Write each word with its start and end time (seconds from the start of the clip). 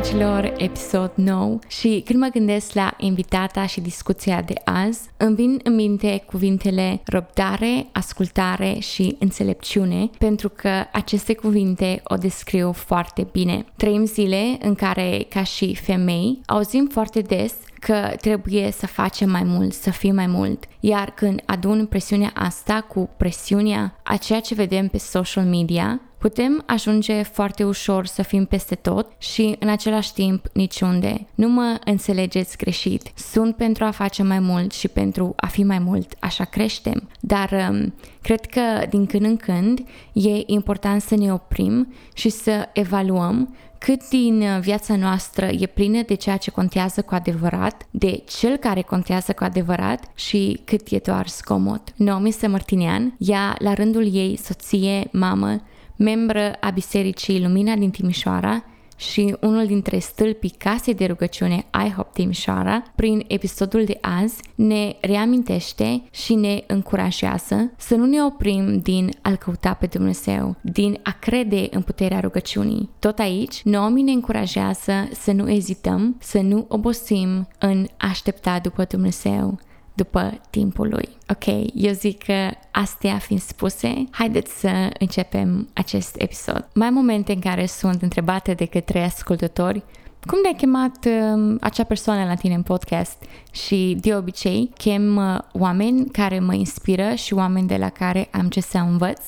Bună 0.00 0.12
dragilor, 0.12 0.54
episod 0.56 1.12
nou 1.14 1.58
și 1.68 2.02
când 2.04 2.18
mă 2.18 2.28
gândesc 2.32 2.72
la 2.72 2.94
invitata 2.98 3.66
și 3.66 3.80
discuția 3.80 4.42
de 4.42 4.54
azi, 4.64 5.00
îmi 5.16 5.34
vin 5.34 5.60
în 5.62 5.74
minte 5.74 6.22
cuvintele 6.26 7.00
răbdare, 7.04 7.86
ascultare 7.92 8.78
și 8.78 9.16
înțelepciune 9.18 10.10
pentru 10.18 10.48
că 10.48 10.70
aceste 10.92 11.34
cuvinte 11.34 12.00
o 12.04 12.14
descriu 12.14 12.72
foarte 12.72 13.26
bine. 13.32 13.64
Trăim 13.76 14.04
zile 14.04 14.58
în 14.62 14.74
care, 14.74 15.26
ca 15.28 15.42
și 15.42 15.74
femei, 15.74 16.40
auzim 16.46 16.88
foarte 16.92 17.20
des 17.20 17.54
că 17.80 18.12
trebuie 18.20 18.70
să 18.70 18.86
facem 18.86 19.30
mai 19.30 19.42
mult, 19.44 19.72
să 19.72 19.90
fim 19.90 20.14
mai 20.14 20.26
mult. 20.26 20.64
Iar 20.80 21.10
când 21.10 21.42
adun 21.46 21.86
presiunea 21.86 22.30
asta 22.34 22.80
cu 22.80 23.10
presiunea 23.16 24.00
a 24.02 24.16
ceea 24.16 24.40
ce 24.40 24.54
vedem 24.54 24.88
pe 24.88 24.98
social 24.98 25.44
media, 25.44 26.00
putem 26.18 26.62
ajunge 26.66 27.22
foarte 27.22 27.64
ușor 27.64 28.06
să 28.06 28.22
fim 28.22 28.44
peste 28.44 28.74
tot 28.74 29.06
și 29.18 29.56
în 29.58 29.68
același 29.68 30.12
timp 30.12 30.46
niciunde. 30.52 31.26
Nu 31.34 31.48
mă 31.48 31.78
înțelegeți 31.84 32.56
greșit. 32.56 33.12
Sunt 33.14 33.56
pentru 33.56 33.84
a 33.84 33.90
face 33.90 34.22
mai 34.22 34.38
mult 34.38 34.72
și 34.72 34.88
pentru 34.88 35.32
a 35.36 35.46
fi 35.46 35.62
mai 35.62 35.78
mult, 35.78 36.14
așa 36.18 36.44
creștem. 36.44 37.08
Dar 37.20 37.68
um, 37.70 37.94
cred 38.22 38.46
că 38.46 38.86
din 38.88 39.06
când 39.06 39.24
în 39.24 39.36
când 39.36 39.78
e 40.12 40.42
important 40.46 41.02
să 41.02 41.14
ne 41.14 41.32
oprim 41.32 41.92
și 42.14 42.28
să 42.28 42.68
evaluăm 42.72 43.54
cât 43.80 44.08
din 44.08 44.42
uh, 44.42 44.60
viața 44.60 44.96
noastră 44.96 45.46
e 45.46 45.66
plină 45.66 46.02
de 46.02 46.14
ceea 46.14 46.36
ce 46.36 46.50
contează 46.50 47.02
cu 47.02 47.14
adevărat, 47.14 47.86
de 47.90 48.22
cel 48.38 48.56
care 48.56 48.82
contează 48.82 49.32
cu 49.32 49.44
adevărat 49.44 50.10
și 50.14 50.60
cât 50.64 50.88
e 50.88 51.00
doar 51.04 51.26
scomod. 51.26 51.82
Naomi 51.96 52.30
Sămărtinean, 52.30 53.14
ea 53.18 53.56
la 53.58 53.74
rândul 53.74 54.14
ei 54.14 54.36
soție, 54.36 55.08
mamă, 55.12 55.60
membră 55.96 56.52
a 56.60 56.70
Bisericii 56.70 57.42
Lumina 57.42 57.74
din 57.74 57.90
Timișoara, 57.90 58.64
și 59.00 59.36
unul 59.40 59.66
dintre 59.66 59.98
stâlpii 59.98 60.54
casei 60.58 60.94
de 60.94 61.06
rugăciune 61.06 61.64
IHOP 61.86 62.12
Timișoara, 62.12 62.82
prin 62.94 63.24
episodul 63.28 63.84
de 63.84 63.98
azi, 64.00 64.42
ne 64.54 64.96
reamintește 65.00 66.02
și 66.10 66.34
ne 66.34 66.64
încurajează 66.66 67.72
să 67.76 67.94
nu 67.94 68.04
ne 68.04 68.22
oprim 68.22 68.78
din 68.78 69.10
a-L 69.22 69.36
căuta 69.36 69.74
pe 69.74 69.86
Dumnezeu, 69.86 70.56
din 70.60 70.98
a 71.02 71.16
crede 71.20 71.68
în 71.70 71.82
puterea 71.82 72.20
rugăciunii. 72.20 72.88
Tot 72.98 73.18
aici, 73.18 73.62
Naomi 73.62 74.02
ne 74.02 74.12
încurajează 74.12 75.08
să 75.12 75.32
nu 75.32 75.50
ezităm, 75.50 76.16
să 76.18 76.40
nu 76.40 76.64
obosim 76.68 77.48
în 77.58 77.86
aștepta 77.96 78.58
după 78.58 78.84
Dumnezeu, 78.84 79.58
după 80.02 80.40
timpul 80.50 80.88
lui. 80.88 81.08
Ok, 81.28 81.70
eu 81.74 81.92
zic 81.92 82.22
că 82.22 82.50
astea 82.70 83.18
fiind 83.18 83.42
spuse, 83.42 84.04
haideți 84.10 84.60
să 84.60 84.90
începem 84.98 85.68
acest 85.74 86.14
episod. 86.18 86.68
Mai 86.74 86.90
momente 86.90 87.32
în 87.32 87.40
care 87.40 87.66
sunt 87.66 88.02
întrebate 88.02 88.54
de 88.54 88.64
către 88.64 89.04
ascultători 89.04 89.84
cum 90.26 90.38
de-ai 90.42 90.54
chemat 90.54 91.06
uh, 91.06 91.56
acea 91.60 91.84
persoană 91.84 92.24
la 92.24 92.34
tine 92.34 92.54
în 92.54 92.62
podcast? 92.62 93.22
Și 93.52 93.96
de 94.00 94.14
obicei 94.14 94.70
chem 94.76 95.16
uh, 95.16 95.38
oameni 95.52 96.06
care 96.06 96.38
mă 96.38 96.54
inspiră 96.54 97.14
și 97.14 97.34
oameni 97.34 97.66
de 97.66 97.76
la 97.76 97.88
care 97.88 98.28
am 98.32 98.48
ce 98.48 98.60
să 98.60 98.78
învăț 98.78 99.20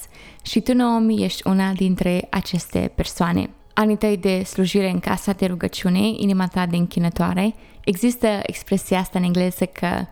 și 0.43 0.61
tu, 0.61 0.75
Naomi, 0.75 1.25
ești 1.25 1.49
una 1.49 1.73
dintre 1.73 2.27
aceste 2.31 2.93
persoane. 2.95 3.51
Anii 3.75 3.97
tăi 3.97 4.17
de 4.17 4.43
slujire 4.43 4.91
în 4.91 4.99
casa 4.99 5.33
de 5.33 5.47
rugăciune, 5.47 5.99
inima 5.99 6.47
ta 6.47 6.67
de 6.67 6.77
închinătoare, 6.77 7.55
există 7.85 8.27
expresia 8.43 8.99
asta 8.99 9.19
în 9.19 9.25
engleză 9.25 9.65
că 9.65 10.07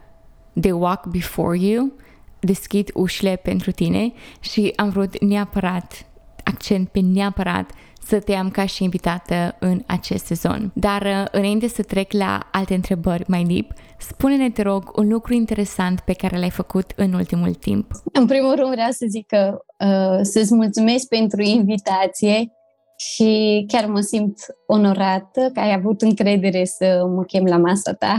they 0.61 0.73
walk 0.73 1.07
before 1.07 1.59
you, 1.59 1.93
deschid 2.41 2.91
ușile 2.95 3.37
pentru 3.37 3.71
tine 3.71 4.13
și 4.41 4.73
am 4.77 4.89
vrut 4.89 5.23
neapărat, 5.23 6.07
accent 6.45 6.89
pe 6.89 7.01
neapărat, 7.01 7.71
să 8.07 8.21
te 8.21 8.35
am 8.35 8.51
ca 8.51 8.67
și 8.67 8.83
invitată 8.83 9.57
în 9.59 9.83
acest 9.87 10.25
sezon. 10.25 10.71
Dar 10.75 11.03
uh, 11.03 11.25
înainte 11.31 11.69
să 11.69 11.83
trec 11.83 12.13
la 12.13 12.49
alte 12.53 12.75
întrebări 12.75 13.25
mai 13.27 13.45
deep, 13.45 13.73
spune-ne, 13.99 14.51
te 14.51 14.63
rog, 14.63 14.93
un 14.97 15.09
lucru 15.09 15.33
interesant 15.33 16.01
pe 16.01 16.13
care 16.13 16.39
l-ai 16.39 16.51
făcut 16.51 16.93
în 16.97 17.13
ultimul 17.13 17.55
timp. 17.55 17.91
În 18.13 18.27
primul 18.27 18.55
rând 18.55 18.71
vreau 18.71 18.91
să 18.91 19.07
zic 19.09 19.27
că 19.27 19.59
uh, 19.79 20.19
să-ți 20.23 20.55
mulțumesc 20.55 21.09
pentru 21.09 21.43
invitație 21.43 22.53
și 23.01 23.65
chiar 23.69 23.87
mă 23.87 24.01
simt 24.01 24.39
onorată 24.67 25.51
că 25.55 25.61
ai 25.61 25.73
avut 25.73 26.03
încredere 26.03 26.65
să 26.65 27.07
mă 27.15 27.25
chem 27.25 27.45
la 27.45 27.57
masa 27.57 27.93
ta. 27.93 28.19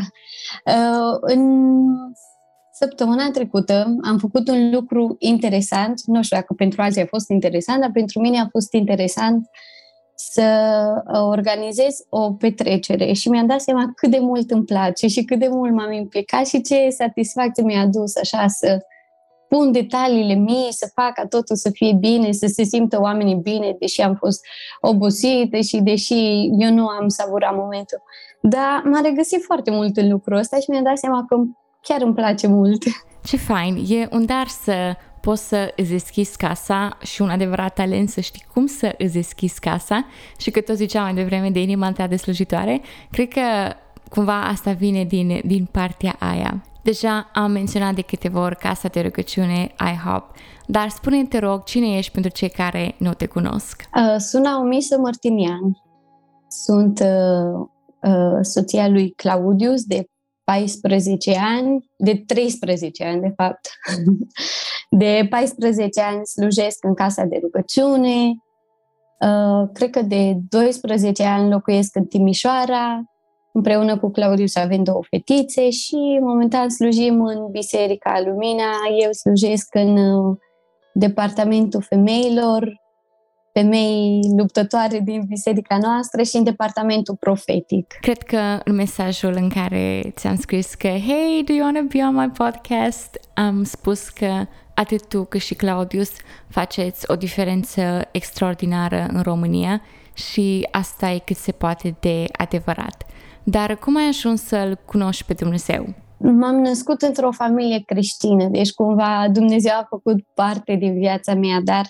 Uh, 0.66 1.18
în 1.22 1.84
săptămâna 2.74 3.30
trecută 3.32 3.96
am 4.04 4.18
făcut 4.18 4.48
un 4.48 4.72
lucru 4.72 5.16
interesant, 5.20 6.02
nu 6.06 6.24
știu 6.24 6.38
dacă 6.38 6.54
pentru 6.54 6.82
alții 6.82 7.02
a 7.02 7.06
fost 7.06 7.30
interesant, 7.30 7.82
dar 7.82 7.90
pentru 7.94 8.20
mine 8.20 8.40
a 8.40 8.48
fost 8.52 8.74
interesant 8.74 9.50
să 10.16 10.52
uh, 11.14 11.20
organizez 11.22 11.96
o 12.10 12.34
petrecere 12.34 13.14
și 13.14 13.30
mi-am 13.30 13.48
dat 13.48 13.62
seama 13.62 13.92
cât 13.96 14.12
de 14.12 14.20
mult 14.20 14.52
îmi 14.52 14.66
place 14.66 15.08
și 15.08 15.24
cât 15.24 15.40
de 15.40 15.48
mult 15.48 15.74
m-am 15.74 15.92
implicat 15.92 16.48
și 16.48 16.62
ce 16.62 16.90
satisfacție 16.90 17.64
mi-a 17.64 17.82
adus 17.82 18.16
așa 18.16 18.48
să 18.48 18.80
pun 19.56 19.72
detaliile 19.72 20.34
mie, 20.34 20.72
să 20.72 20.92
fac 20.94 21.14
ca 21.14 21.26
totul 21.26 21.56
să 21.56 21.70
fie 21.74 21.94
bine, 22.00 22.32
să 22.32 22.48
se 22.48 22.64
simtă 22.64 23.02
oamenii 23.02 23.36
bine, 23.36 23.76
deși 23.80 24.02
am 24.02 24.16
fost 24.16 24.46
obosită 24.82 25.60
și 25.60 25.78
deși 25.82 26.50
eu 26.60 26.74
nu 26.74 26.88
am 26.88 27.08
savurat 27.08 27.56
momentul. 27.56 28.04
Dar 28.42 28.82
m-a 28.84 29.00
regăsit 29.00 29.44
foarte 29.44 29.72
mult 29.72 29.98
în 29.98 30.12
lucrul 30.12 30.38
ăsta 30.38 30.58
și 30.58 30.70
mi-am 30.70 30.84
dat 30.84 30.98
seama 30.98 31.26
că 31.28 31.36
chiar 31.82 32.02
îmi 32.02 32.14
place 32.14 32.48
mult. 32.48 32.84
Ce 33.24 33.38
fain! 33.38 33.86
E 33.88 34.08
un 34.12 34.26
dar 34.26 34.48
să 34.48 34.96
poți 35.22 35.48
să 35.48 35.74
îți 35.76 35.90
deschizi 35.90 36.38
casa 36.38 36.98
și 37.02 37.22
un 37.22 37.30
adevărat 37.30 37.74
talent 37.74 38.10
să 38.10 38.22
știi 38.22 38.46
cum 38.54 38.66
să 38.66 38.96
îți 38.98 39.14
deschizi 39.14 39.60
casa 39.60 40.06
și 40.38 40.52
că 40.52 40.62
tot 40.62 40.76
ziceam 40.76 41.04
mai 41.04 41.14
devreme 41.14 41.50
de 41.50 41.62
inima 41.62 41.92
ta 41.92 42.08
de 42.08 42.16
slujitoare, 42.16 42.82
cred 43.12 43.28
că 43.28 43.42
cumva 44.10 44.44
asta 44.44 44.72
vine 44.72 45.04
din, 45.04 45.42
din 45.46 45.68
partea 45.72 46.16
aia. 46.20 46.64
Deja 46.84 47.30
am 47.34 47.52
menționat 47.52 47.94
de 47.94 48.02
câteva 48.02 48.42
ori 48.42 48.56
casa 48.58 48.88
de 48.88 49.02
rugăciune 49.02 49.76
IHOP, 49.94 50.36
dar 50.68 50.90
spune 50.90 51.26
te 51.26 51.40
rog, 51.40 51.64
cine 51.64 51.98
ești 51.98 52.12
pentru 52.12 52.32
cei 52.32 52.50
care 52.50 52.96
nu 53.00 53.14
te 53.14 53.26
cunosc? 53.26 53.84
Uh, 53.96 54.16
sunt 54.18 54.44
Naomisă 54.44 54.98
Martinian. 54.98 55.78
Sunt 56.48 57.00
uh, 57.00 57.68
uh, 58.02 58.40
soția 58.42 58.88
lui 58.88 59.12
Claudius 59.12 59.84
de 59.84 60.06
14 60.44 61.38
ani, 61.38 61.90
de 61.98 62.24
13 62.26 63.04
ani, 63.06 63.22
de 63.22 63.34
fapt. 63.36 63.70
De 64.94 65.28
14 65.30 66.02
ani 66.02 66.26
slujesc 66.26 66.84
în 66.84 66.94
casa 66.94 67.24
de 67.24 67.40
rugăciune. 67.42 68.34
Uh, 69.20 69.70
cred 69.74 69.90
că 69.90 70.02
de 70.02 70.38
12 70.50 71.24
ani 71.24 71.50
locuiesc 71.50 71.96
în 71.96 72.06
Timișoara, 72.06 73.04
împreună 73.54 73.98
cu 73.98 74.10
Claudius 74.12 74.56
avem 74.56 74.84
două 74.84 75.02
fetițe 75.10 75.70
și 75.70 76.20
momentan 76.22 76.70
slujim 76.70 77.22
în 77.22 77.48
Biserica 77.52 78.22
Lumina. 78.26 78.72
Eu 79.04 79.12
slujesc 79.12 79.76
în 79.76 79.98
uh, 79.98 80.38
departamentul 80.94 81.82
femeilor, 81.82 82.82
femei 83.54 84.20
luptătoare 84.38 85.00
din 85.00 85.24
biserica 85.28 85.78
noastră 85.82 86.24
și 86.24 86.36
în 86.36 86.44
departamentul 86.44 87.16
profetic. 87.20 87.98
Cred 88.02 88.22
că 88.22 88.60
în 88.64 88.76
mesajul 88.76 89.34
în 89.36 89.50
care 89.50 90.02
ți-am 90.16 90.36
scris 90.36 90.74
că 90.74 90.88
Hey, 90.88 91.44
do 91.46 91.54
you 91.54 91.64
want 91.64 91.78
to 91.78 91.98
be 91.98 92.04
on 92.04 92.16
my 92.16 92.30
podcast? 92.30 93.20
Am 93.34 93.64
spus 93.64 94.10
că 94.10 94.46
atât 94.74 95.08
tu 95.08 95.24
cât 95.24 95.42
și 95.42 95.56
Claudius 95.56 96.12
faceți 96.50 97.12
o 97.12 97.16
diferență 97.16 97.82
extraordinară 98.12 99.08
în 99.14 99.22
România 99.22 99.82
și 100.14 100.68
asta 100.72 101.10
e 101.10 101.18
cât 101.18 101.38
se 101.38 101.52
poate 101.52 101.96
de 102.00 102.26
adevărat. 102.32 103.06
Dar 103.44 103.78
cum 103.78 103.96
ai 103.96 104.08
ajuns 104.08 104.42
să-L 104.42 104.80
cunoști 104.86 105.24
pe 105.24 105.34
Dumnezeu? 105.34 105.86
M-am 106.18 106.56
născut 106.56 107.02
într-o 107.02 107.32
familie 107.32 107.84
creștină, 107.86 108.48
deci 108.48 108.72
cumva 108.72 109.28
Dumnezeu 109.32 109.72
a 109.74 109.86
făcut 109.90 110.24
parte 110.34 110.76
din 110.76 110.94
viața 110.94 111.34
mea, 111.34 111.62
dar 111.64 111.86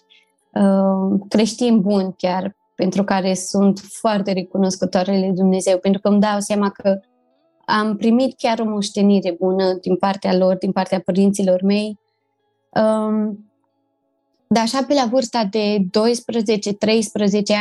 uh, 0.51 1.19
creștin 1.29 1.81
bun 1.81 2.13
chiar, 2.17 2.55
pentru 2.75 3.03
care 3.03 3.33
sunt 3.33 3.79
foarte 3.79 4.31
recunoscătoare 4.31 5.19
lui 5.19 5.31
Dumnezeu, 5.31 5.77
pentru 5.77 6.01
că 6.01 6.07
îmi 6.07 6.19
dau 6.19 6.39
seama 6.39 6.69
că 6.69 6.99
am 7.65 7.95
primit 7.95 8.37
chiar 8.37 8.59
o 8.59 8.65
moștenire 8.65 9.35
bună 9.39 9.73
din 9.73 9.95
partea 9.95 10.35
lor, 10.37 10.57
din 10.57 10.71
partea 10.71 10.99
părinților 10.99 11.61
mei. 11.61 11.99
Um, 12.69 13.51
dar 14.47 14.63
așa 14.63 14.83
pe 14.87 14.93
la 14.93 15.05
vârsta 15.11 15.45
de 15.45 15.77
12-13 15.77 15.81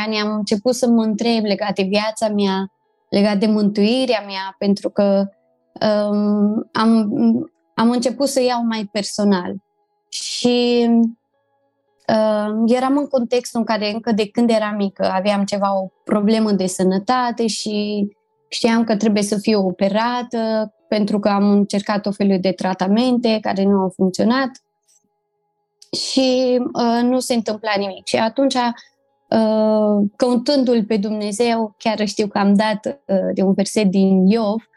ani 0.05 0.19
am 0.19 0.35
început 0.35 0.75
să 0.75 0.87
mă 0.87 1.03
întreb 1.03 1.43
legat 1.43 1.75
de 1.75 1.83
viața 1.83 2.27
mea, 2.27 2.71
legat 3.11 3.37
de 3.37 3.45
mântuirea 3.45 4.23
mea, 4.25 4.55
pentru 4.57 4.89
că 4.89 5.29
um, 5.81 6.69
am, 6.71 7.11
am 7.75 7.89
început 7.89 8.27
să 8.27 8.41
iau 8.41 8.65
mai 8.65 8.89
personal. 8.91 9.55
Și 10.09 10.87
uh, 12.07 12.63
eram 12.65 12.97
în 12.97 13.07
contextul 13.07 13.59
în 13.59 13.65
care 13.65 13.91
încă 13.91 14.11
de 14.11 14.29
când 14.29 14.49
eram 14.49 14.75
mică 14.75 15.11
aveam 15.11 15.43
ceva, 15.43 15.81
o 15.81 15.87
problemă 16.03 16.51
de 16.51 16.65
sănătate 16.65 17.47
și 17.47 18.07
știam 18.47 18.83
că 18.83 18.95
trebuie 18.95 19.23
să 19.23 19.37
fiu 19.37 19.67
operată 19.67 20.73
pentru 20.87 21.19
că 21.19 21.29
am 21.29 21.49
încercat 21.49 22.05
o 22.05 22.11
felul 22.11 22.39
de 22.39 22.51
tratamente 22.51 23.37
care 23.41 23.63
nu 23.63 23.79
au 23.79 23.93
funcționat 23.95 24.49
și 25.91 26.59
uh, 26.73 27.03
nu 27.03 27.19
se 27.19 27.33
întâmpla 27.33 27.71
nimic. 27.77 28.05
Și 28.05 28.15
atunci 28.15 28.53
uh, 28.53 28.71
căutându-L 30.15 30.83
pe 30.83 30.97
Dumnezeu, 30.97 31.75
chiar 31.77 32.07
știu 32.07 32.27
că 32.27 32.37
am 32.37 32.53
dat 32.53 32.85
uh, 32.85 33.17
de 33.33 33.41
un 33.41 33.53
verset 33.53 33.85
din 33.85 34.25
Iov, 34.27 34.69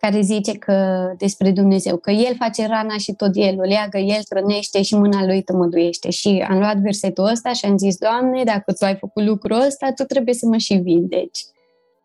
care 0.00 0.20
zice 0.20 0.52
că 0.52 1.06
despre 1.18 1.50
Dumnezeu, 1.50 1.96
că 1.96 2.10
El 2.10 2.34
face 2.38 2.66
rana 2.66 2.96
și 2.96 3.12
tot 3.12 3.30
El 3.34 3.58
o 3.58 3.62
leagă, 3.62 3.98
El 3.98 4.20
hrănește 4.28 4.82
și 4.82 4.94
mâna 4.94 5.24
Lui 5.24 5.42
tămăduiește. 5.42 6.10
Și 6.10 6.44
am 6.48 6.58
luat 6.58 6.76
versetul 6.76 7.24
ăsta 7.24 7.52
și 7.52 7.64
am 7.64 7.78
zis, 7.78 7.96
Doamne, 7.96 8.44
dacă 8.44 8.72
Tu 8.72 8.84
ai 8.84 8.96
făcut 8.96 9.24
lucrul 9.24 9.60
ăsta, 9.60 9.92
Tu 9.92 10.04
trebuie 10.04 10.34
să 10.34 10.46
mă 10.46 10.56
și 10.56 10.74
vindeci. 10.74 11.40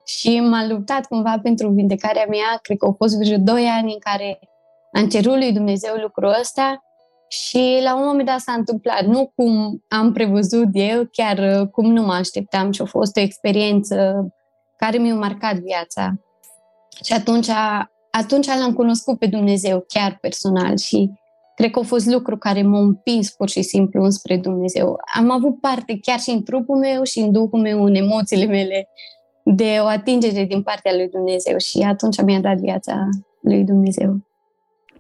Și 0.06 0.40
m-am 0.40 0.68
luptat 0.70 1.06
cumva 1.06 1.40
pentru 1.44 1.70
vindecarea 1.70 2.26
mea, 2.30 2.60
cred 2.62 2.78
că 2.78 2.86
au 2.86 2.96
fost 2.98 3.18
vreo 3.18 3.38
doi 3.38 3.66
ani 3.66 3.94
în 3.94 4.00
care 4.00 4.40
am 4.92 5.08
cerut 5.08 5.36
lui 5.36 5.52
Dumnezeu 5.52 5.96
lucrul 5.96 6.36
ăsta 6.40 6.84
și 7.32 7.80
la 7.84 7.96
un 7.96 8.06
moment 8.06 8.26
dat 8.26 8.40
s-a 8.40 8.52
întâmplat, 8.52 9.06
nu 9.06 9.32
cum 9.36 9.84
am 9.88 10.12
prevăzut 10.12 10.68
eu, 10.72 11.08
chiar 11.12 11.68
cum 11.68 11.92
nu 11.92 12.02
mă 12.02 12.14
așteptam 12.14 12.72
și 12.72 12.82
a 12.82 12.86
fost 12.86 13.18
o 13.18 13.20
experiență 13.20 14.28
care 14.78 14.98
mi-a 14.98 15.16
marcat 15.16 15.56
viața. 15.56 16.14
Și 17.04 17.14
atunci, 17.14 17.48
atunci 18.12 18.46
l-am 18.46 18.74
cunoscut 18.74 19.20
pe 19.20 19.26
Dumnezeu 19.26 19.86
chiar 19.88 20.18
personal 20.22 20.78
și 20.78 21.12
cred 21.56 21.72
că 21.72 21.80
a 21.80 21.84
fost 21.84 22.06
lucru 22.06 22.38
care 22.38 22.62
m-a 22.62 22.80
împins 22.80 23.30
pur 23.30 23.50
și 23.50 23.62
simplu 23.62 24.04
înspre 24.04 24.38
Dumnezeu. 24.38 24.98
Am 25.16 25.32
avut 25.32 25.60
parte 25.60 26.00
chiar 26.02 26.20
și 26.20 26.30
în 26.30 26.44
trupul 26.44 26.78
meu 26.78 27.04
și 27.04 27.20
în 27.20 27.32
duhul 27.32 27.60
meu, 27.60 27.84
în 27.84 27.96
emoțiile 27.96 28.46
mele, 28.46 28.90
de 29.44 29.78
o 29.82 29.86
atingere 29.86 30.44
din 30.44 30.64
partea 30.64 30.94
lui 30.96 31.10
Dumnezeu 31.10 31.58
și 31.58 31.80
atunci 31.80 32.22
mi-a 32.22 32.40
dat 32.40 32.58
viața 32.58 33.10
lui 33.42 33.64
Dumnezeu. 33.64 34.18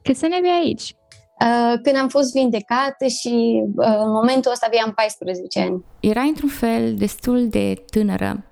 Cât 0.02 0.16
să 0.16 0.28
ne 0.28 0.38
vei 0.42 0.62
aici? 0.64 0.96
Uh, 1.42 1.80
când 1.84 1.98
am 1.98 2.08
fost 2.08 2.34
vindecată 2.34 3.08
și 3.08 3.64
uh, 3.76 3.98
în 4.00 4.12
momentul 4.12 4.52
ăsta 4.52 4.68
aveam 4.70 4.94
14 4.94 5.60
ani. 5.60 5.84
Era 6.00 6.22
într-un 6.22 6.50
fel 6.50 6.96
destul 6.96 7.48
de 7.48 7.84
tânără 7.90 8.44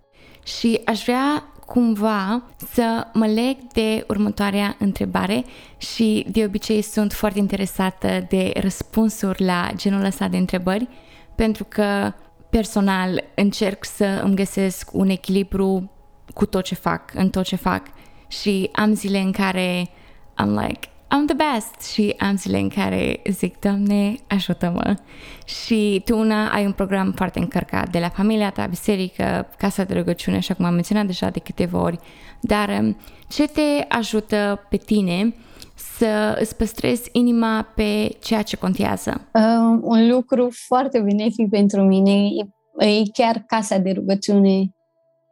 și 0.44 0.82
aș 0.86 1.04
vrea 1.04 1.44
cumva 1.66 2.44
să 2.74 3.08
mă 3.14 3.26
leg 3.26 3.58
de 3.74 4.06
următoarea 4.08 4.76
întrebare 4.80 5.46
și 5.78 6.26
de 6.32 6.44
obicei 6.44 6.82
sunt 6.82 7.14
foarte 7.14 7.40
interesată 7.40 8.08
de 8.30 8.52
răspunsuri 8.56 9.44
la 9.44 9.70
genul 9.76 10.04
ăsta 10.04 10.28
de 10.28 10.38
întrebări 10.38 10.88
pentru 11.36 11.66
că 11.68 12.14
personal 12.50 13.24
încerc 13.36 13.86
să 13.86 14.22
îmi 14.24 14.36
găsesc 14.36 14.90
un 14.94 15.10
echilibru 15.10 15.92
cu 16.34 16.46
tot 16.46 16.64
ce 16.64 16.76
fac, 16.76 17.12
în 17.14 17.30
tot 17.30 17.44
ce 17.44 17.56
fac 17.56 17.88
și 18.28 18.70
am 18.74 18.94
zile 18.94 19.20
în 19.20 19.32
care 19.32 19.90
I'm 20.44 20.68
like, 20.68 20.88
I'm 21.16 21.26
the 21.26 21.36
best 21.36 21.92
și 21.92 22.16
am 22.18 22.38
zile 22.38 22.60
în 22.60 22.70
care 22.70 23.22
zic, 23.30 23.60
Doamne, 23.60 24.16
ajută-mă. 24.28 24.96
Și 25.46 26.02
tu 26.06 26.18
una 26.18 26.52
ai 26.52 26.66
un 26.66 26.72
program 26.72 27.12
foarte 27.12 27.40
încărcat 27.40 27.90
de 27.90 28.00
la 28.00 28.10
familia 28.10 28.52
ta, 28.52 28.66
biserică, 28.66 29.48
casa 29.58 29.84
de 29.84 29.94
rugăciune, 29.94 30.38
așa 30.38 30.54
cum 30.54 30.66
am 30.66 30.74
menționat 30.74 31.06
deja 31.06 31.30
de 31.30 31.40
câteva 31.40 31.82
ori, 31.82 32.00
dar 32.42 32.80
um, 32.82 32.98
ce 33.28 33.48
te 33.48 33.86
ajută 33.88 34.68
pe 34.70 34.78
tine 34.78 35.34
să 35.76 36.38
îți 36.40 36.56
păstrezi 36.56 37.10
inima 37.12 37.62
pe 37.76 38.18
ceea 38.22 38.42
ce 38.42 38.58
contează? 38.58 39.28
Uh, 39.34 39.80
un 39.82 40.10
lucru 40.10 40.50
foarte 40.68 41.00
benefic 41.00 41.50
pentru 41.50 41.82
mine 41.82 42.12
e, 42.12 42.86
e 42.86 43.02
chiar 43.14 43.44
casa 43.48 43.78
de 43.78 43.92
rugăciune. 43.92 44.74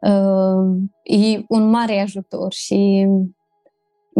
Uh, 0.00 0.76
e 1.02 1.44
un 1.48 1.70
mare 1.70 2.00
ajutor 2.00 2.52
și 2.52 3.06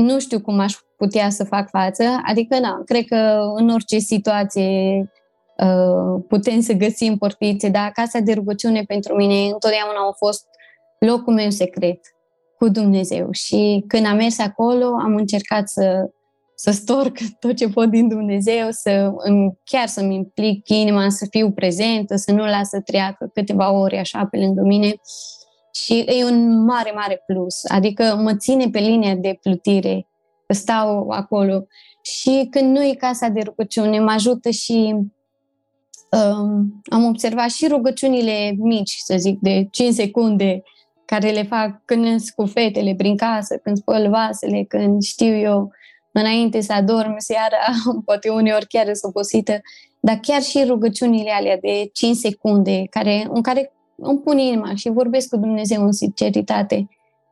nu 0.02 0.18
știu 0.18 0.40
cum 0.40 0.58
aș 0.58 0.74
putea 0.96 1.30
să 1.30 1.44
fac 1.44 1.68
față. 1.68 2.04
Adică, 2.24 2.58
na, 2.58 2.82
cred 2.84 3.04
că 3.04 3.40
în 3.54 3.68
orice 3.68 3.98
situație 3.98 5.10
uh, 5.56 6.22
putem 6.28 6.60
să 6.60 6.72
găsim 6.72 7.16
portițe, 7.16 7.68
dar 7.68 7.90
casa 7.90 8.18
de 8.18 8.32
rugăciune 8.32 8.82
pentru 8.82 9.14
mine 9.14 9.34
întotdeauna 9.34 10.08
a 10.08 10.12
fost 10.16 10.46
locul 10.98 11.34
meu 11.34 11.50
secret 11.50 12.00
cu 12.58 12.68
Dumnezeu. 12.68 13.28
Și 13.30 13.84
când 13.86 14.06
am 14.06 14.16
mers 14.16 14.38
acolo, 14.38 14.86
am 14.86 15.14
încercat 15.16 15.68
să, 15.68 16.10
să 16.54 16.70
storc 16.70 17.16
tot 17.40 17.56
ce 17.56 17.68
pot 17.68 17.88
din 17.88 18.08
Dumnezeu, 18.08 18.66
să 18.70 19.12
chiar 19.64 19.86
să-mi 19.86 20.14
implic 20.14 20.68
inima, 20.68 21.08
să 21.08 21.26
fiu 21.30 21.50
prezentă, 21.50 22.16
să 22.16 22.32
nu 22.32 22.44
las 22.44 22.68
să 22.68 22.80
treacă 22.80 23.30
câteva 23.34 23.72
ore 23.72 23.98
așa 23.98 24.26
pe 24.30 24.38
lângă 24.38 24.62
mine. 24.62 24.94
Și 25.82 25.98
e 25.98 26.24
un 26.24 26.64
mare, 26.64 26.92
mare 26.94 27.22
plus. 27.26 27.64
Adică 27.64 28.18
mă 28.22 28.36
ține 28.36 28.68
pe 28.70 28.78
linia 28.78 29.14
de 29.14 29.38
plutire 29.42 30.06
stau 30.48 31.08
acolo. 31.10 31.66
Și 32.02 32.46
când 32.50 32.76
nu 32.76 32.84
e 32.84 32.94
casa 32.94 33.28
de 33.28 33.40
rugăciune, 33.40 34.00
mă 34.00 34.10
ajută 34.10 34.50
și 34.50 34.94
um, 36.10 36.80
am 36.90 37.04
observat 37.04 37.50
și 37.50 37.66
rugăciunile 37.66 38.54
mici, 38.58 38.96
să 39.04 39.14
zic, 39.18 39.38
de 39.40 39.68
5 39.70 39.94
secunde, 39.94 40.62
care 41.04 41.30
le 41.30 41.42
fac 41.42 41.84
când 41.84 42.20
cu 42.36 42.46
fetele 42.46 42.94
prin 42.94 43.16
casă, 43.16 43.56
când 43.56 43.76
spăl 43.76 44.08
vasele, 44.10 44.64
când 44.68 45.02
știu 45.02 45.36
eu, 45.36 45.72
înainte 46.12 46.60
să 46.60 46.72
adorm 46.72 47.14
seara, 47.18 47.56
poate 48.04 48.28
uneori 48.28 48.66
chiar 48.66 48.84
sunt 48.84 49.14
obosită, 49.14 49.60
dar 50.00 50.18
chiar 50.22 50.42
și 50.42 50.64
rugăciunile 50.64 51.30
alea 51.30 51.58
de 51.60 51.90
5 51.92 52.16
secunde, 52.16 52.86
care, 52.90 53.26
în 53.30 53.42
care 53.42 53.72
îmi 54.02 54.20
pun 54.20 54.38
inima 54.38 54.74
și 54.74 54.88
vorbesc 54.88 55.28
cu 55.28 55.36
Dumnezeu 55.36 55.82
în 55.82 55.92
sinceritate, 55.92 56.88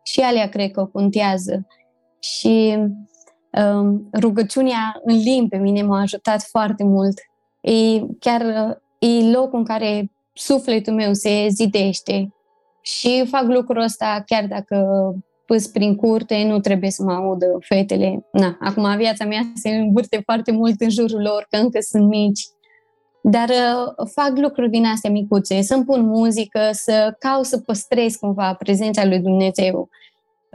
și 0.07 0.21
alea 0.21 0.49
cred 0.49 0.71
că 0.71 0.85
contează 0.85 1.67
și 2.19 2.77
um, 3.51 4.09
rugăciunea 4.21 5.01
în 5.05 5.17
limbi 5.17 5.49
pe 5.49 5.57
mine 5.57 5.83
m-a 5.83 6.01
ajutat 6.01 6.43
foarte 6.43 6.85
mult. 6.85 7.19
E 7.61 8.01
chiar 8.19 8.43
e 8.99 9.31
locul 9.31 9.59
în 9.59 9.65
care 9.65 10.11
sufletul 10.33 10.93
meu 10.93 11.13
se 11.13 11.47
zidește 11.51 12.35
și 12.81 13.27
fac 13.27 13.43
lucrul 13.43 13.83
ăsta 13.83 14.23
chiar 14.27 14.47
dacă 14.47 14.87
pus 15.47 15.67
prin 15.67 15.97
curte, 15.97 16.45
nu 16.45 16.61
trebuie 16.61 16.91
să 16.91 17.03
mă 17.03 17.13
audă 17.13 17.57
fetele. 17.61 18.27
Na, 18.33 18.57
acum 18.61 18.97
viața 18.97 19.25
mea 19.25 19.41
se 19.55 19.69
învârte 19.69 20.21
foarte 20.25 20.53
mult 20.53 20.81
în 20.81 20.91
jurul 20.91 21.23
lor, 21.23 21.47
că 21.51 21.57
încă 21.57 21.79
sunt 21.81 22.09
mici. 22.09 22.41
Dar 23.31 23.49
uh, 23.49 24.09
fac 24.15 24.33
lucruri 24.35 24.71
din 24.71 24.85
astea 24.85 25.11
micuțe, 25.11 25.63
să-mi 25.63 25.85
pun 25.85 26.07
muzică, 26.07 26.69
să 26.73 27.15
caut 27.19 27.45
să 27.45 27.59
păstrez 27.59 28.15
cumva 28.15 28.55
prezența 28.55 29.05
lui 29.05 29.19
Dumnezeu 29.19 29.89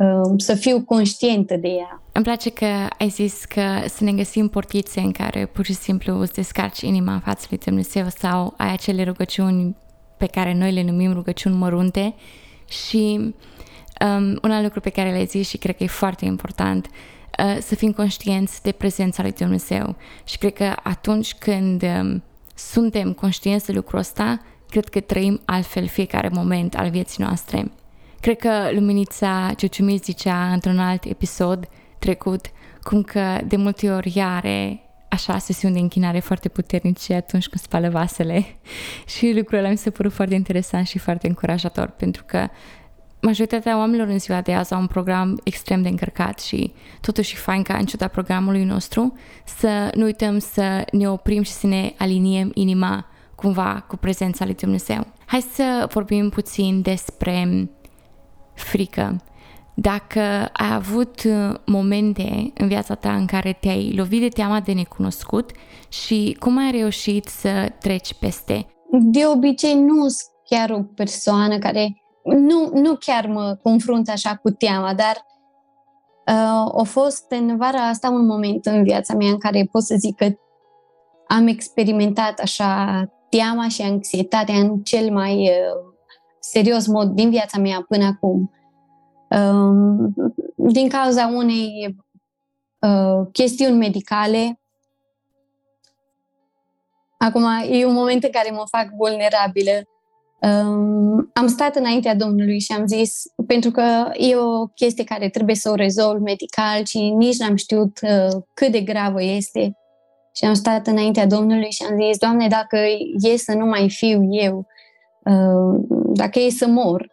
Um, 0.01 0.38
să 0.38 0.55
fiu 0.55 0.84
conștientă 0.84 1.55
de 1.55 1.67
ea. 1.67 2.01
Îmi 2.12 2.24
place 2.24 2.50
că 2.50 2.65
ai 2.98 3.10
zis 3.10 3.45
că 3.45 3.62
să 3.88 4.03
ne 4.03 4.12
găsim 4.12 4.48
portițe 4.48 5.00
în 5.00 5.12
care 5.12 5.45
pur 5.45 5.65
și 5.65 5.74
simplu 5.74 6.19
îți 6.19 6.34
descarci 6.34 6.81
inima 6.81 7.13
în 7.13 7.19
fața 7.19 7.45
lui 7.50 7.57
Dumnezeu 7.57 8.05
sau 8.17 8.53
ai 8.57 8.72
acele 8.72 9.03
rugăciuni 9.03 9.75
pe 10.17 10.25
care 10.25 10.53
noi 10.53 10.72
le 10.72 10.84
numim 10.84 11.13
rugăciuni 11.13 11.55
mărunte 11.55 12.15
și 12.67 13.34
um, 14.05 14.39
un 14.43 14.51
alt 14.51 14.63
lucru 14.63 14.79
pe 14.79 14.89
care 14.89 15.12
l-ai 15.12 15.25
zis 15.25 15.48
și 15.48 15.57
cred 15.57 15.75
că 15.75 15.84
e 15.84 15.88
foarte 15.88 16.25
important 16.25 16.88
uh, 16.88 17.57
să 17.60 17.75
fim 17.75 17.91
conștienți 17.91 18.63
de 18.63 18.72
prezența 18.72 19.22
lui 19.22 19.31
Dumnezeu 19.31 19.95
și 20.24 20.38
cred 20.38 20.53
că 20.53 20.75
atunci 20.84 21.34
când 21.34 21.84
um, 21.84 22.24
suntem 22.55 23.13
conștienți 23.13 23.65
de 23.65 23.72
lucrul 23.72 24.00
ăsta, 24.00 24.41
cred 24.70 24.89
că 24.89 25.00
trăim 25.00 25.41
altfel 25.46 25.88
fiecare 25.88 26.29
moment 26.34 26.75
al 26.75 26.89
vieții 26.89 27.24
noastre. 27.24 27.72
Cred 28.20 28.38
că 28.38 28.70
Luminița 28.72 29.53
Ciuciumi 29.58 29.98
zicea 29.98 30.51
într-un 30.51 30.79
alt 30.79 31.03
episod 31.03 31.67
trecut 32.00 32.46
cum 32.84 33.03
că 33.03 33.38
de 33.46 33.55
multe 33.55 33.91
ori 33.91 34.12
ea 34.15 34.36
are 34.36 34.79
așa 35.10 35.38
sesiuni 35.38 35.74
de 35.74 35.79
închinare 35.79 36.20
foarte 36.20 36.50
puternice 36.50 37.13
atunci 37.13 37.48
când 37.48 37.63
spală 37.63 37.89
vasele 37.89 38.46
și 39.17 39.34
lucrul 39.36 39.58
ăla 39.58 39.70
mi 39.70 39.77
se 39.77 39.89
părut 39.89 40.13
foarte 40.13 40.34
interesant 40.34 40.88
și 40.88 40.98
foarte 40.98 41.27
încurajator 41.27 41.88
pentru 41.88 42.24
că 42.25 42.48
majoritatea 43.21 43.77
oamenilor 43.77 44.07
în 44.07 44.19
ziua 44.19 44.41
de 44.41 44.53
azi 44.53 44.73
au 44.73 44.79
un 44.79 44.87
program 44.87 45.39
extrem 45.43 45.81
de 45.81 45.89
încărcat 45.89 46.39
și 46.39 46.73
totuși 47.01 47.33
e 47.33 47.37
fain 47.37 47.63
ca 47.63 47.77
în 47.77 47.85
ciuda 47.85 48.07
programului 48.07 48.63
nostru 48.63 49.13
să 49.45 49.89
nu 49.93 50.03
uităm 50.03 50.39
să 50.39 50.85
ne 50.91 51.09
oprim 51.09 51.41
și 51.41 51.51
să 51.51 51.67
ne 51.67 51.93
aliniem 51.97 52.51
inima 52.53 53.05
cumva 53.35 53.85
cu 53.87 53.95
prezența 53.95 54.45
lui 54.45 54.53
Dumnezeu. 54.53 55.07
Hai 55.25 55.41
să 55.41 55.87
vorbim 55.93 56.29
puțin 56.29 56.81
despre 56.81 57.69
frică. 58.53 59.15
Dacă 59.75 60.19
ai 60.53 60.73
avut 60.73 61.23
uh, 61.23 61.55
momente 61.65 62.51
în 62.53 62.67
viața 62.67 62.95
ta 62.95 63.15
în 63.15 63.25
care 63.25 63.53
te-ai 63.53 63.93
lovit 63.95 64.21
de 64.21 64.27
teama 64.27 64.59
de 64.59 64.71
necunoscut 64.71 65.51
și 65.89 66.35
cum 66.39 66.57
ai 66.57 66.71
reușit 66.71 67.25
să 67.25 67.71
treci 67.79 68.13
peste? 68.13 68.65
De 69.01 69.25
obicei 69.25 69.73
nu 69.73 69.99
sunt 69.99 70.31
chiar 70.49 70.69
o 70.69 70.83
persoană 70.95 71.57
care 71.57 72.00
nu, 72.23 72.69
nu 72.73 72.95
chiar 72.95 73.25
mă 73.25 73.57
confrunt 73.63 74.09
așa 74.09 74.35
cu 74.35 74.49
teama, 74.49 74.93
dar 74.93 75.25
uh, 76.27 76.79
a 76.79 76.83
fost 76.83 77.25
în 77.29 77.57
vara 77.57 77.87
asta 77.87 78.09
un 78.09 78.25
moment 78.25 78.65
în 78.65 78.83
viața 78.83 79.13
mea 79.13 79.29
în 79.29 79.37
care 79.37 79.67
pot 79.71 79.83
să 79.83 79.95
zic 79.97 80.15
că 80.15 80.27
am 81.27 81.47
experimentat 81.47 82.39
așa 82.39 83.03
teama 83.29 83.67
și 83.67 83.81
anxietatea 83.81 84.55
în 84.55 84.81
cel 84.81 85.11
mai 85.11 85.33
uh, 85.33 85.93
serios 86.39 86.87
mod 86.87 87.07
din 87.07 87.29
viața 87.29 87.57
mea 87.59 87.85
până 87.87 88.05
acum. 88.05 88.51
Um, 89.29 90.13
din 90.55 90.89
cauza 90.89 91.27
unei 91.27 91.97
uh, 92.79 93.27
chestiuni 93.31 93.77
medicale. 93.77 94.59
Acum, 97.17 97.43
e 97.69 97.85
un 97.85 97.93
moment 97.93 98.23
în 98.23 98.31
care 98.31 98.51
mă 98.51 98.63
fac 98.69 98.89
vulnerabilă. 98.97 99.71
Um, 100.41 101.29
am 101.33 101.48
stat 101.48 101.75
înaintea 101.75 102.15
Domnului 102.15 102.60
și 102.60 102.71
am 102.71 102.88
zis, 102.88 103.24
pentru 103.48 103.71
că 103.71 104.12
e 104.13 104.36
o 104.36 104.65
chestie 104.65 105.03
care 105.03 105.29
trebuie 105.29 105.55
să 105.55 105.69
o 105.69 105.75
rezolv 105.75 106.21
medical 106.21 106.86
și 106.86 107.10
nici 107.10 107.38
n-am 107.38 107.55
știut 107.55 108.00
uh, 108.01 108.41
cât 108.53 108.71
de 108.71 108.81
gravă 108.81 109.24
este. 109.24 109.77
Și 110.36 110.45
am 110.45 110.53
stat 110.53 110.88
înaintea 110.88 111.25
Domnului 111.25 111.71
și 111.71 111.83
am 111.89 112.01
zis, 112.01 112.17
Doamne, 112.17 112.48
dacă 112.48 112.77
e 113.19 113.38
să 113.38 113.53
nu 113.53 113.65
mai 113.65 113.89
fiu 113.89 114.27
eu, 114.29 114.67
uh, 115.24 115.79
dacă 116.13 116.39
e 116.39 116.50
să 116.50 116.67
mor, 116.67 117.07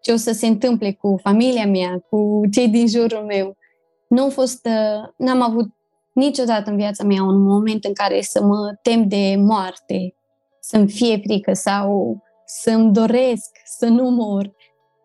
ce 0.00 0.12
o 0.12 0.16
să 0.16 0.32
se 0.32 0.46
întâmple 0.46 0.92
cu 0.92 1.18
familia 1.22 1.66
mea, 1.66 2.04
cu 2.10 2.40
cei 2.52 2.68
din 2.68 2.88
jurul 2.88 3.24
meu. 3.24 3.56
Nu 4.08 4.22
am 4.22 4.30
fost, 4.30 4.66
uh, 4.66 5.08
n-am 5.16 5.42
avut 5.42 5.66
niciodată 6.12 6.70
în 6.70 6.76
viața 6.76 7.04
mea 7.04 7.22
un 7.22 7.42
moment 7.42 7.84
în 7.84 7.92
care 7.92 8.20
să 8.20 8.42
mă 8.42 8.78
tem 8.82 9.08
de 9.08 9.36
moarte, 9.38 10.14
să-mi 10.60 10.90
fie 10.90 11.20
frică 11.24 11.52
sau 11.52 12.22
să-mi 12.46 12.92
doresc 12.92 13.50
să 13.64 13.86
nu 13.86 14.10
mor. 14.10 14.52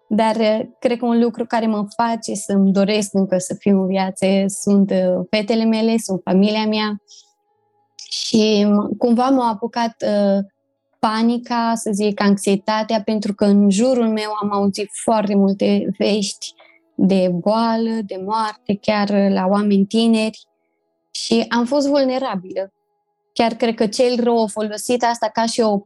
Dar 0.08 0.36
uh, 0.36 0.60
cred 0.80 0.98
că 0.98 1.06
un 1.06 1.20
lucru 1.20 1.46
care 1.46 1.66
mă 1.66 1.86
face 1.96 2.34
să-mi 2.34 2.72
doresc 2.72 3.14
încă 3.14 3.38
să 3.38 3.56
fiu 3.60 3.82
în 3.82 3.88
viață 3.88 4.26
sunt 4.48 4.92
uh, 4.92 5.26
fetele 5.30 5.64
mele, 5.64 5.98
sunt 5.98 6.22
familia 6.24 6.66
mea. 6.66 7.02
Și 8.10 8.68
cumva 8.98 9.30
m-a 9.30 9.50
apucat 9.50 10.04
uh, 10.06 10.44
panica, 11.00 11.72
să 11.76 11.90
zic, 11.94 12.22
anxietatea, 12.22 13.02
pentru 13.02 13.34
că 13.34 13.46
în 13.46 13.70
jurul 13.70 14.08
meu 14.08 14.32
am 14.42 14.52
auzit 14.52 14.90
foarte 15.04 15.36
multe 15.36 15.88
vești 15.98 16.54
de 16.96 17.30
boală, 17.34 17.90
de 18.06 18.22
moarte, 18.26 18.78
chiar 18.82 19.10
la 19.10 19.46
oameni 19.48 19.86
tineri 19.86 20.48
și 21.12 21.46
am 21.50 21.66
fost 21.66 21.88
vulnerabilă. 21.88 22.74
Chiar 23.34 23.54
cred 23.54 23.76
că 23.76 23.88
cel 23.88 24.24
rău 24.24 24.44
a 24.44 24.48
folosit 24.48 25.04
asta 25.04 25.28
ca 25.28 25.46
și 25.46 25.62
o 25.62 25.78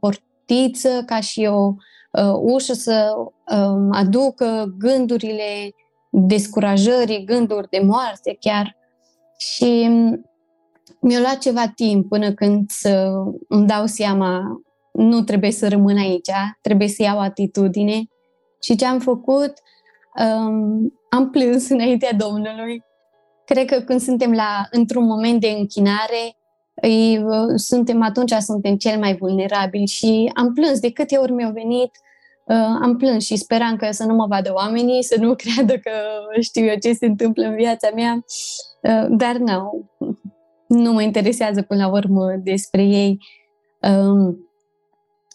portiță, 0.46 1.04
ca 1.06 1.20
și 1.20 1.46
o 1.52 1.74
uh, 2.12 2.40
ușă 2.42 2.74
să 2.74 3.14
uh, 3.18 3.88
aducă 3.92 4.76
gândurile 4.78 5.74
descurajării, 6.10 7.26
gânduri 7.26 7.70
de 7.70 7.80
moarte 7.80 8.38
chiar. 8.40 8.78
Și 9.38 9.90
mi-a 11.00 11.20
luat 11.20 11.38
ceva 11.38 11.68
timp 11.76 12.10
până 12.10 12.34
când 12.34 12.70
să 12.70 13.12
îmi 13.48 13.68
dau 13.68 13.86
seama 13.86 14.62
nu 14.92 15.22
trebuie 15.22 15.52
să 15.52 15.70
rămân 15.70 15.98
aici, 15.98 16.32
trebuie 16.62 16.88
să 16.88 17.02
iau 17.02 17.20
atitudine. 17.20 18.04
Și 18.62 18.76
ce 18.76 18.86
am 18.86 19.00
făcut? 19.00 19.54
Um, 20.16 20.94
am 21.10 21.30
plâns 21.32 21.70
înaintea 21.70 22.14
Domnului. 22.14 22.84
Cred 23.46 23.66
că 23.66 23.80
când 23.80 24.02
suntem 24.02 24.32
la, 24.32 24.68
într-un 24.72 25.06
moment 25.06 25.40
de 25.40 25.48
închinare, 25.48 26.38
îi, 26.82 27.18
uh, 27.18 27.54
suntem 27.56 28.02
atunci 28.02 28.32
suntem 28.32 28.76
cel 28.76 29.00
mai 29.00 29.16
vulnerabili 29.16 29.88
și 29.88 30.32
am 30.34 30.54
plâns 30.54 30.80
de 30.80 30.92
câte 30.92 31.18
ori 31.18 31.32
mi-au 31.32 31.52
venit 31.52 31.92
uh, 32.46 32.78
am 32.82 32.98
plâns 32.98 33.26
și 33.26 33.36
speram 33.36 33.76
că 33.76 33.92
să 33.92 34.06
nu 34.06 34.14
mă 34.14 34.26
vadă 34.28 34.54
oamenii, 34.54 35.04
să 35.04 35.16
nu 35.20 35.36
creadă 35.44 35.74
că 35.74 35.92
știu 36.40 36.66
eu 36.66 36.76
ce 36.76 36.94
se 36.94 37.06
întâmplă 37.06 37.44
în 37.44 37.56
viața 37.56 37.90
mea, 37.96 38.26
uh, 38.82 39.08
dar 39.10 39.36
nu, 39.36 39.90
nu 40.68 40.92
mă 40.92 41.02
interesează 41.02 41.62
până 41.62 41.86
la 41.86 41.92
urmă 41.92 42.36
despre 42.44 42.84
ei. 42.84 43.18
Um, 43.82 44.48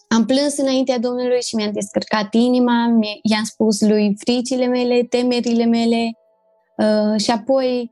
am 0.08 0.24
plâns 0.24 0.56
înaintea 0.56 0.98
Domnului 0.98 1.42
și 1.42 1.54
mi-am 1.54 1.72
descărcat 1.72 2.34
inima, 2.34 2.98
i-am 3.22 3.44
spus 3.44 3.80
lui 3.80 4.14
fricile 4.18 4.66
mele, 4.66 5.02
temerile 5.02 5.64
mele 5.64 6.12
uh, 6.76 7.20
și 7.20 7.30
apoi 7.30 7.90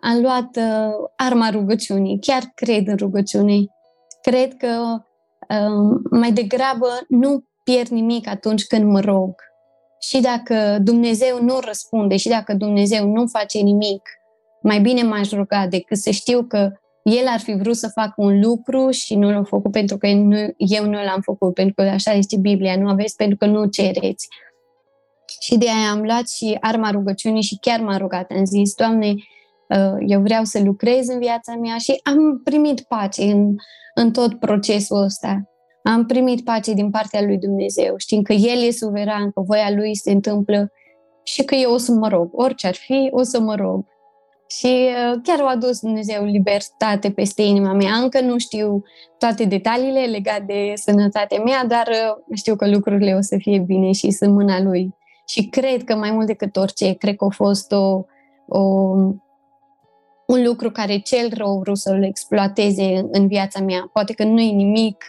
am 0.00 0.20
luat 0.20 0.56
uh, 0.56 1.08
arma 1.16 1.50
rugăciunii. 1.50 2.18
Chiar 2.20 2.42
cred 2.54 2.88
în 2.88 2.96
rugăciune. 2.96 3.64
Cred 4.22 4.56
că 4.56 5.02
uh, 5.48 6.00
mai 6.10 6.32
degrabă 6.32 6.88
nu 7.08 7.44
pierd 7.64 7.88
nimic 7.88 8.28
atunci 8.28 8.66
când 8.66 8.84
mă 8.84 9.00
rog. 9.00 9.34
Și 10.00 10.20
dacă 10.20 10.78
Dumnezeu 10.80 11.42
nu 11.42 11.58
răspunde 11.64 12.16
și 12.16 12.28
dacă 12.28 12.54
Dumnezeu 12.54 13.06
nu 13.06 13.26
face 13.26 13.58
nimic, 13.58 14.02
mai 14.62 14.80
bine 14.80 15.02
m-aș 15.02 15.30
ruga 15.30 15.66
decât 15.66 15.96
să 15.96 16.10
știu 16.10 16.42
că 16.42 16.72
el 17.02 17.26
ar 17.26 17.40
fi 17.40 17.54
vrut 17.54 17.76
să 17.76 17.88
facă 17.94 18.14
un 18.16 18.40
lucru 18.40 18.90
și 18.90 19.14
nu 19.14 19.30
l-a 19.30 19.42
făcut 19.42 19.70
pentru 19.70 19.96
că 19.96 20.06
nu, 20.06 20.36
eu 20.56 20.84
nu 20.84 21.04
l-am 21.04 21.20
făcut, 21.20 21.54
pentru 21.54 21.74
că 21.74 21.82
așa 21.82 22.14
zice 22.20 22.36
Biblia, 22.36 22.76
nu 22.76 22.88
aveți 22.88 23.16
pentru 23.16 23.36
că 23.36 23.46
nu 23.46 23.66
cereți. 23.66 24.28
Și 25.40 25.58
de 25.58 25.66
aia 25.66 25.90
am 25.90 26.02
luat 26.02 26.28
și 26.28 26.56
arma 26.60 26.90
rugăciunii 26.90 27.42
și 27.42 27.58
chiar 27.60 27.80
m-am 27.80 27.98
rugat. 27.98 28.30
Am 28.30 28.44
zis, 28.44 28.74
Doamne, 28.74 29.08
uh, 29.08 29.35
eu 30.06 30.20
vreau 30.20 30.44
să 30.44 30.60
lucrez 30.64 31.08
în 31.08 31.18
viața 31.18 31.54
mea 31.54 31.76
și 31.76 32.00
am 32.02 32.40
primit 32.44 32.80
pace 32.80 33.22
în, 33.22 33.54
în 33.94 34.12
tot 34.12 34.38
procesul 34.38 35.02
ăsta. 35.02 35.50
Am 35.82 36.06
primit 36.06 36.44
pace 36.44 36.72
din 36.72 36.90
partea 36.90 37.22
lui 37.22 37.38
Dumnezeu, 37.38 37.94
știind 37.96 38.24
că 38.24 38.32
El 38.32 38.66
e 38.66 38.70
suveran, 38.70 39.30
că 39.30 39.40
voia 39.40 39.70
Lui 39.70 39.96
se 39.96 40.10
întâmplă 40.10 40.70
și 41.22 41.44
că 41.44 41.54
eu 41.54 41.72
o 41.72 41.76
să 41.76 41.92
mă 41.92 42.08
rog. 42.08 42.28
Orice 42.32 42.66
ar 42.66 42.74
fi, 42.74 43.08
o 43.10 43.22
să 43.22 43.40
mă 43.40 43.54
rog. 43.54 43.84
Și 44.48 44.66
uh, 44.66 45.20
chiar 45.22 45.40
a 45.40 45.50
adus 45.50 45.80
Dumnezeu 45.80 46.24
libertate 46.24 47.10
peste 47.10 47.42
inima 47.42 47.72
mea. 47.72 47.94
Încă 47.94 48.20
nu 48.20 48.38
știu 48.38 48.82
toate 49.18 49.44
detaliile 49.44 50.04
legate 50.04 50.44
de 50.46 50.72
sănătatea 50.74 51.42
mea, 51.42 51.64
dar 51.64 51.88
uh, 51.88 52.36
știu 52.36 52.56
că 52.56 52.68
lucrurile 52.68 53.14
o 53.14 53.20
să 53.20 53.36
fie 53.38 53.58
bine 53.58 53.92
și 53.92 54.10
sunt 54.10 54.32
mâna 54.32 54.62
Lui. 54.62 54.94
Și 55.28 55.48
cred 55.48 55.84
că 55.84 55.96
mai 55.96 56.10
mult 56.10 56.26
decât 56.26 56.56
orice, 56.56 56.92
cred 56.92 57.16
că 57.16 57.24
a 57.24 57.28
fost 57.28 57.72
o, 57.72 58.04
o, 58.46 58.60
un 60.26 60.42
lucru 60.44 60.70
care 60.70 60.98
cel 60.98 61.28
rău 61.34 61.58
vrut 61.58 61.78
să-l 61.78 62.02
exploateze 62.02 63.06
în 63.10 63.26
viața 63.26 63.60
mea. 63.60 63.90
Poate 63.92 64.12
că 64.12 64.24
nu 64.24 64.40
e 64.40 64.52
nimic, 64.52 65.04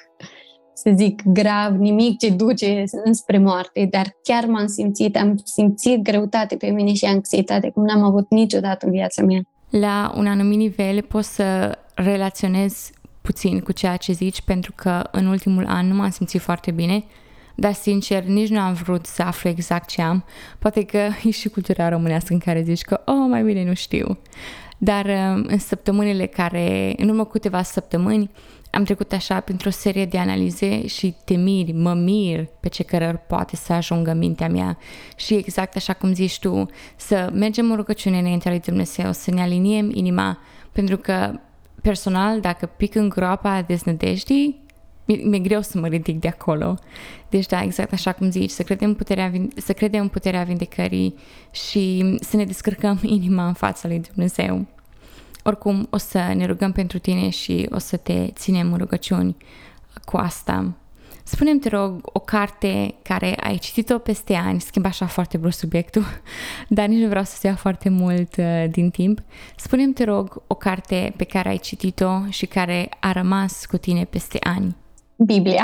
să 0.74 0.92
zic, 0.96 1.22
grav, 1.26 1.76
nimic 1.76 2.20
ce 2.20 2.30
duce 2.30 2.84
înspre 3.04 3.38
moarte, 3.38 3.88
dar 3.92 4.18
chiar 4.24 4.46
m-am 4.46 4.68
simțit, 4.68 5.18
am 5.18 5.42
simțit 5.44 6.02
greutate 6.02 6.56
pe 6.56 6.68
mine 6.68 6.94
și 6.94 7.06
anxietate, 7.06 7.70
cum 7.70 7.84
n-am 7.86 8.04
avut 8.04 8.30
niciodată 8.30 8.86
în 8.86 8.92
viața 8.92 9.24
mea. 9.24 9.42
La 9.70 10.14
un 10.18 10.28
anumit 10.28 10.58
nivel 10.58 11.02
poți 11.02 11.36
să 11.36 11.78
relaționezi 11.96 12.92
puțin 13.22 13.60
cu 13.60 13.72
ceea 13.72 13.96
ce 13.96 14.12
zici, 14.12 14.42
pentru 14.42 14.74
că 14.76 15.02
în 15.12 15.26
ultimul 15.26 15.66
an 15.68 15.88
nu 15.88 15.96
m-am 15.96 16.10
simțit 16.10 16.42
foarte 16.42 16.72
bine, 16.72 17.04
dar 17.56 17.74
sincer 17.74 18.24
nici 18.24 18.50
nu 18.50 18.60
am 18.60 18.74
vrut 18.74 19.06
să 19.06 19.22
aflu 19.22 19.50
exact 19.50 19.90
ce 19.90 20.02
am. 20.02 20.26
Poate 20.60 20.84
că 20.84 20.98
e 21.28 21.30
și 21.30 21.50
cultura 21.50 21.90
românească 21.90 22.34
în 22.34 22.40
care 22.40 22.62
zici 22.62 22.82
că, 22.82 23.02
oh, 23.06 23.26
mai 23.30 23.44
bine 23.44 23.64
nu 23.64 23.74
știu. 23.74 24.18
Dar 24.78 25.06
um, 25.06 25.46
în 25.48 25.58
săptămânile 25.58 26.26
care, 26.26 26.94
în 26.98 27.10
urmă 27.10 27.26
câteva 27.26 27.62
săptămâni, 27.62 28.30
am 28.72 28.84
trecut 28.84 29.12
așa 29.12 29.40
printr-o 29.40 29.70
serie 29.70 30.06
de 30.06 30.18
analize 30.18 30.88
și 30.88 31.16
temiri, 31.26 31.72
mă 31.72 31.94
mir 31.94 32.48
pe 32.60 32.70
ce 32.70 32.84
cărări 32.84 33.18
poate 33.28 33.56
să 33.56 33.74
ajungă 33.74 34.14
mintea 34.14 34.50
mea. 34.50 34.78
Și 35.16 35.34
exact 35.34 35.76
așa 35.76 35.94
cum 35.94 36.14
zici 36.14 36.40
tu, 36.40 36.66
să 36.96 37.30
mergem 37.34 37.70
în 37.70 37.76
rugăciune 37.76 38.20
înaintea 38.20 38.52
lui 38.52 38.60
Dumnezeu, 38.60 39.12
să 39.12 39.32
ne 39.32 39.42
aliniem 39.42 39.92
inima, 39.94 40.40
pentru 40.72 40.98
că 40.98 41.40
personal, 41.82 42.40
dacă 42.40 42.66
pic 42.66 42.96
în 42.96 43.10
groapa 43.10 43.62
deznădejdii, 43.62 44.66
mi-e 45.08 45.40
greu 45.40 45.62
să 45.62 45.80
mă 45.80 45.88
ridic 45.88 46.20
de 46.20 46.28
acolo. 46.28 46.78
Deci 47.30 47.46
da, 47.46 47.64
exact 47.64 47.94
așa 47.94 48.12
cum 48.12 48.30
zici, 48.30 48.50
să 48.50 48.64
credem, 48.64 48.94
puterea, 48.94 49.32
să 49.56 49.74
credem 49.74 50.02
în 50.02 50.08
puterea 50.08 50.44
vindecării 50.44 51.16
și 51.52 52.16
să 52.20 52.36
ne 52.36 52.46
descărcăm 52.46 53.00
inima 53.18 53.48
în 53.48 53.54
fața 53.54 53.88
lui 53.88 54.00
Dumnezeu. 54.00 54.66
Oricum, 55.44 55.88
o 55.90 55.98
să 55.98 56.32
ne 56.36 56.46
rugăm 56.46 56.72
pentru 56.72 57.00
tine 57.00 57.30
și 57.30 57.68
o 57.72 57.78
să 57.78 57.98
te 57.98 58.28
ținem 58.34 58.72
în 58.72 58.78
rugăciuni 58.78 59.36
cu 60.06 60.18
asta. 60.18 60.74
Spune-mi, 61.24 61.60
te 61.60 61.70
rog, 61.70 62.00
o 62.04 62.20
carte 62.20 62.96
care 63.02 63.36
ai 63.36 63.58
citit-o 63.58 63.98
peste 63.98 64.34
ani, 64.34 64.62
schimb 64.62 64.86
așa 64.86 65.06
foarte 65.06 65.38
brusc 65.38 65.60
subiectul, 65.60 66.06
dar 66.68 66.88
nici 66.88 67.02
nu 67.02 67.08
vreau 67.08 67.24
să-ți 67.24 67.46
ia 67.46 67.56
foarte 67.56 67.90
mult 67.90 68.36
uh, 68.38 68.66
din 68.70 68.90
timp. 68.90 69.20
Spune-mi, 69.56 69.94
te 69.94 70.04
rog, 70.04 70.42
o 70.48 70.56
carte 70.56 71.14
pe 71.16 71.24
care 71.24 71.50
ai 71.50 71.58
citit-o 71.58 72.30
și 72.30 72.46
care 72.46 72.90
a 73.00 73.12
rămas 73.12 73.66
cu 73.66 73.78
tine 73.78 74.04
peste 74.04 74.38
ani. 74.42 74.76
Biblia. 75.18 75.64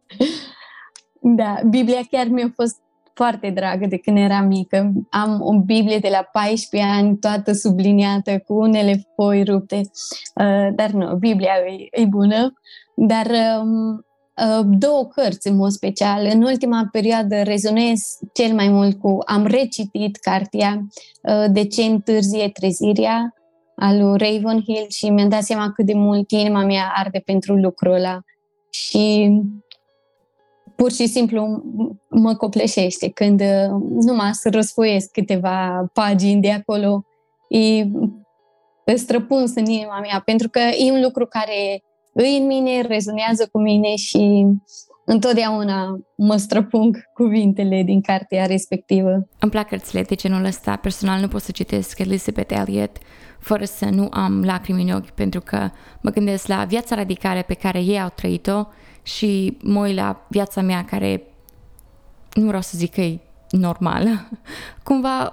da, 1.38 1.60
Biblia 1.68 2.00
chiar 2.10 2.26
mi-a 2.26 2.52
fost 2.54 2.82
foarte 3.14 3.50
dragă 3.50 3.86
de 3.86 3.96
când 3.96 4.16
eram 4.18 4.46
mică. 4.46 4.92
Am 5.10 5.40
o 5.40 5.58
Biblie 5.58 5.98
de 5.98 6.08
la 6.08 6.28
14 6.32 6.90
ani, 6.90 7.18
toată 7.18 7.52
subliniată, 7.52 8.38
cu 8.38 8.54
unele 8.54 9.08
foi 9.14 9.42
rupte. 9.42 9.76
Uh, 9.76 10.68
dar 10.74 10.90
nu, 10.90 11.16
Biblia 11.16 11.52
e, 11.66 12.00
e 12.00 12.04
bună. 12.04 12.52
Dar 12.96 13.26
um, 13.60 14.04
uh, 14.36 14.66
două 14.78 15.06
cărți 15.06 15.48
în 15.48 15.56
mod 15.56 15.70
special. 15.70 16.28
În 16.32 16.42
ultima 16.42 16.88
perioadă 16.92 17.42
rezonez 17.42 18.00
cel 18.32 18.54
mai 18.54 18.68
mult 18.68 19.00
cu... 19.00 19.18
Am 19.26 19.46
recitit 19.46 20.16
cartea 20.16 20.80
uh, 21.22 21.44
De 21.50 21.66
ce 21.66 21.82
întârzie 21.82 22.48
trezirea 22.48 23.34
al 23.76 23.98
lui 23.98 24.18
Ravenhill 24.18 24.86
și 24.88 25.08
mi-am 25.08 25.28
dat 25.28 25.42
seama 25.42 25.72
cât 25.72 25.86
de 25.86 25.94
mult 25.94 26.30
inima 26.30 26.64
mea 26.64 26.92
arde 26.96 27.18
pentru 27.18 27.54
lucrul 27.54 27.92
ăla. 27.92 28.20
Și 28.74 29.30
pur 30.76 30.92
și 30.92 31.06
simplu 31.06 31.62
mă 32.08 32.34
copleșește 32.34 33.08
când 33.08 33.40
uh, 33.40 33.70
numai 34.00 34.30
să 34.32 34.50
răsfoiesc 34.52 35.10
câteva 35.10 35.90
pagini 35.92 36.40
de 36.40 36.50
acolo. 36.50 37.04
E 37.48 37.86
străpuns 38.94 39.54
în 39.54 39.64
inima 39.64 40.00
mea, 40.00 40.22
pentru 40.24 40.48
că 40.48 40.58
e 40.58 40.92
un 40.92 41.02
lucru 41.02 41.26
care 41.26 41.82
îi 42.12 42.36
în 42.36 42.46
mine, 42.46 42.80
rezonează 42.80 43.48
cu 43.52 43.60
mine 43.60 43.94
și 43.96 44.46
întotdeauna 45.04 45.98
mă 46.16 46.36
străpung 46.36 47.02
cuvintele 47.14 47.82
din 47.82 48.00
cartea 48.00 48.46
respectivă. 48.46 49.28
Îmi 49.38 49.50
plac 49.50 49.68
cărțile 49.68 50.02
de 50.02 50.14
genul 50.14 50.44
ăsta. 50.44 50.76
Personal 50.76 51.20
nu 51.20 51.28
pot 51.28 51.40
să 51.40 51.52
citesc 51.52 51.98
Elizabeth 51.98 52.54
Elliot 52.58 52.96
fără 53.44 53.64
să 53.64 53.84
nu 53.84 54.08
am 54.10 54.44
lacrimi 54.44 54.82
în 54.82 54.96
ochi, 54.96 55.10
pentru 55.10 55.40
că 55.40 55.70
mă 56.00 56.10
gândesc 56.10 56.46
la 56.46 56.64
viața 56.64 56.94
radicală 56.94 57.42
pe 57.42 57.54
care 57.54 57.80
ei 57.80 58.00
au 58.00 58.12
trăit-o 58.14 58.66
și 59.02 59.56
mă 59.62 59.80
uit 59.80 59.94
la 59.94 60.26
viața 60.28 60.60
mea 60.60 60.84
care 60.84 61.22
nu 62.32 62.46
vreau 62.46 62.62
să 62.62 62.72
zic 62.76 62.92
că 62.92 63.00
e 63.00 63.20
normală, 63.50 64.28
cumva 64.82 65.32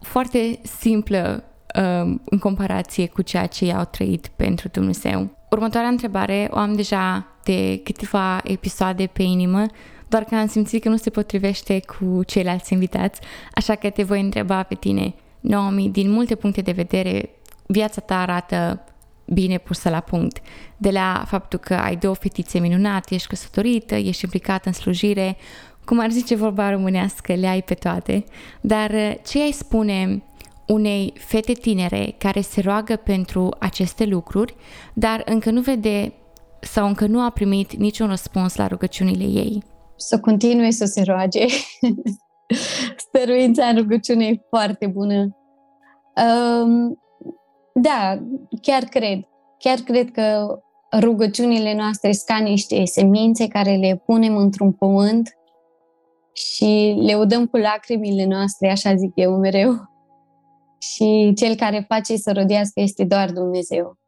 foarte 0.00 0.60
simplă 0.62 1.44
um, 1.76 2.20
în 2.24 2.38
comparație 2.38 3.06
cu 3.06 3.22
ceea 3.22 3.46
ce 3.46 3.64
ei 3.64 3.74
au 3.74 3.84
trăit 3.84 4.26
pentru 4.36 4.68
Dumnezeu. 4.68 5.30
Următoarea 5.50 5.88
întrebare 5.88 6.48
o 6.50 6.58
am 6.58 6.74
deja 6.74 7.26
de 7.44 7.80
câteva 7.84 8.40
episoade 8.44 9.06
pe 9.06 9.22
inimă, 9.22 9.66
doar 10.08 10.24
că 10.24 10.34
am 10.34 10.46
simțit 10.46 10.82
că 10.82 10.88
nu 10.88 10.96
se 10.96 11.10
potrivește 11.10 11.80
cu 11.80 12.22
ceilalți 12.22 12.72
invitați, 12.72 13.20
așa 13.54 13.74
că 13.74 13.90
te 13.90 14.02
voi 14.02 14.20
întreba 14.20 14.62
pe 14.62 14.74
tine, 14.74 15.14
Naomi, 15.40 15.90
din 15.90 16.10
multe 16.10 16.34
puncte 16.34 16.60
de 16.60 16.72
vedere, 16.72 17.30
viața 17.70 18.00
ta 18.00 18.20
arată 18.20 18.84
bine 19.26 19.58
pusă 19.58 19.88
la 19.88 20.00
punct. 20.00 20.38
De 20.76 20.90
la 20.90 21.24
faptul 21.26 21.58
că 21.58 21.74
ai 21.74 21.96
două 21.96 22.14
fetițe 22.14 22.58
minunate, 22.58 23.14
ești 23.14 23.28
căsătorită, 23.28 23.94
ești 23.94 24.24
implicată 24.24 24.68
în 24.68 24.72
slujire, 24.72 25.36
cum 25.84 26.00
ar 26.00 26.10
zice 26.10 26.34
vorba 26.34 26.70
românească, 26.70 27.34
le 27.34 27.46
ai 27.46 27.62
pe 27.62 27.74
toate. 27.74 28.24
Dar 28.60 28.90
ce 29.26 29.42
ai 29.42 29.50
spune 29.50 30.22
unei 30.66 31.12
fete 31.16 31.52
tinere 31.52 32.14
care 32.18 32.40
se 32.40 32.60
roagă 32.60 32.96
pentru 32.96 33.56
aceste 33.58 34.04
lucruri, 34.04 34.54
dar 34.94 35.22
încă 35.24 35.50
nu 35.50 35.60
vede 35.60 36.12
sau 36.60 36.86
încă 36.86 37.06
nu 37.06 37.20
a 37.20 37.30
primit 37.30 37.76
niciun 37.76 38.08
răspuns 38.08 38.56
la 38.56 38.66
rugăciunile 38.66 39.24
ei? 39.24 39.62
Să 39.96 40.20
continue 40.20 40.70
să 40.70 40.84
se 40.84 41.02
roage. 41.02 41.46
Stăruința 43.06 43.66
în 43.66 43.76
rugăciune 43.76 44.26
e 44.26 44.40
foarte 44.48 44.86
bună. 44.86 45.36
Um, 46.14 46.98
da, 47.74 48.18
chiar 48.62 48.82
cred. 48.82 49.20
Chiar 49.58 49.78
cred 49.78 50.10
că 50.10 50.58
rugăciunile 51.00 51.74
noastre 51.74 52.12
sunt 52.12 52.26
ca 52.26 52.44
niște 52.44 52.84
semințe 52.84 53.48
care 53.48 53.76
le 53.76 54.02
punem 54.06 54.36
într-un 54.36 54.72
pământ 54.72 55.38
și 56.32 56.96
le 57.00 57.14
udăm 57.14 57.46
cu 57.46 57.56
lacrimile 57.56 58.24
noastre, 58.24 58.70
așa 58.70 58.94
zic 58.94 59.12
eu 59.14 59.38
mereu. 59.38 59.72
Și 60.78 61.32
cel 61.36 61.54
care 61.54 61.84
face 61.88 62.16
să 62.16 62.32
rodească 62.32 62.80
este 62.80 63.04
doar 63.04 63.30
Dumnezeu. 63.30 63.98